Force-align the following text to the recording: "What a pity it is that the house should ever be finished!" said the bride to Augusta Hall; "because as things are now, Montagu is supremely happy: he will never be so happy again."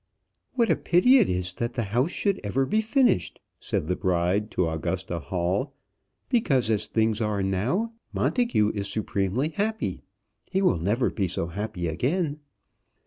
"What 0.53 0.71
a 0.71 0.75
pity 0.75 1.19
it 1.19 1.29
is 1.29 1.53
that 1.53 1.73
the 1.73 1.83
house 1.93 2.09
should 2.09 2.41
ever 2.43 2.65
be 2.65 2.81
finished!" 2.81 3.39
said 3.59 3.87
the 3.87 3.95
bride 3.95 4.49
to 4.49 4.67
Augusta 4.67 5.19
Hall; 5.19 5.75
"because 6.27 6.71
as 6.71 6.87
things 6.87 7.21
are 7.21 7.43
now, 7.43 7.93
Montagu 8.11 8.71
is 8.73 8.87
supremely 8.91 9.49
happy: 9.49 10.01
he 10.49 10.63
will 10.63 10.79
never 10.79 11.11
be 11.11 11.27
so 11.27 11.45
happy 11.45 11.87
again." 11.87 12.39